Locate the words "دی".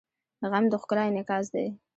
1.53-1.67